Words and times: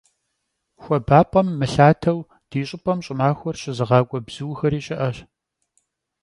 Xuabap'em 0.83 1.47
mılhateu 1.59 2.17
di 2.49 2.61
ş'ıp'em 2.67 2.99
ş'ımaxuer 3.05 3.55
şızığak'ue 3.61 4.19
bzuxeri 4.25 4.81
şı'eş. 4.85 5.17